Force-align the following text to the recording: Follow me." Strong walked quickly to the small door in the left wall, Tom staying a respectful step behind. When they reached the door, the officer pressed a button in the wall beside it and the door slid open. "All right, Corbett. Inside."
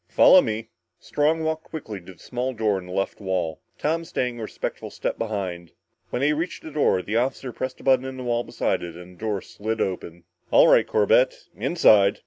Follow 0.09 0.41
me." 0.41 0.69
Strong 0.99 1.43
walked 1.43 1.65
quickly 1.65 2.01
to 2.01 2.13
the 2.13 2.17
small 2.19 2.53
door 2.55 2.79
in 2.79 2.87
the 2.87 2.91
left 2.91 3.19
wall, 3.21 3.61
Tom 3.77 4.03
staying 4.03 4.39
a 4.39 4.41
respectful 4.41 4.89
step 4.89 5.19
behind. 5.19 5.73
When 6.09 6.21
they 6.23 6.33
reached 6.33 6.63
the 6.63 6.71
door, 6.71 7.03
the 7.03 7.17
officer 7.17 7.53
pressed 7.53 7.81
a 7.81 7.83
button 7.83 8.05
in 8.05 8.17
the 8.17 8.23
wall 8.23 8.43
beside 8.43 8.81
it 8.81 8.95
and 8.95 9.13
the 9.15 9.19
door 9.19 9.41
slid 9.43 9.79
open. 9.79 10.23
"All 10.49 10.67
right, 10.67 10.87
Corbett. 10.87 11.43
Inside." 11.55 12.19